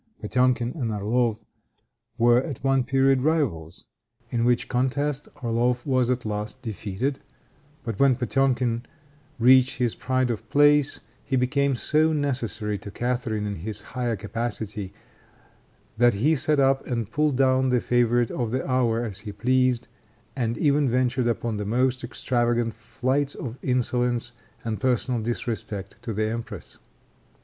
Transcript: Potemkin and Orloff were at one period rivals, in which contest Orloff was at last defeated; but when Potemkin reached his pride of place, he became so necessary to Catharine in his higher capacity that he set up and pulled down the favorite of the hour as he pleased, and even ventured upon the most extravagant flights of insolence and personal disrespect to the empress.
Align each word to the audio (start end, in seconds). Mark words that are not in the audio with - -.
Potemkin 0.19 0.73
and 0.75 0.89
Orloff 0.91 1.45
were 2.17 2.41
at 2.41 2.63
one 2.63 2.83
period 2.83 3.21
rivals, 3.21 3.85
in 4.31 4.45
which 4.45 4.67
contest 4.67 5.27
Orloff 5.43 5.85
was 5.85 6.09
at 6.09 6.25
last 6.25 6.59
defeated; 6.63 7.19
but 7.83 7.99
when 7.99 8.15
Potemkin 8.15 8.83
reached 9.37 9.75
his 9.77 9.93
pride 9.93 10.31
of 10.31 10.49
place, 10.49 11.01
he 11.23 11.35
became 11.35 11.75
so 11.75 12.13
necessary 12.13 12.79
to 12.79 12.89
Catharine 12.89 13.45
in 13.45 13.57
his 13.57 13.81
higher 13.93 14.15
capacity 14.15 14.91
that 15.97 16.15
he 16.15 16.35
set 16.35 16.59
up 16.59 16.83
and 16.87 17.11
pulled 17.11 17.35
down 17.37 17.69
the 17.69 17.79
favorite 17.79 18.31
of 18.31 18.49
the 18.49 18.67
hour 18.67 19.05
as 19.05 19.19
he 19.19 19.31
pleased, 19.31 19.87
and 20.35 20.57
even 20.57 20.89
ventured 20.89 21.27
upon 21.27 21.57
the 21.57 21.63
most 21.65 22.03
extravagant 22.03 22.73
flights 22.73 23.35
of 23.35 23.59
insolence 23.61 24.31
and 24.63 24.81
personal 24.81 25.21
disrespect 25.21 26.01
to 26.01 26.11
the 26.11 26.25
empress. 26.27 26.79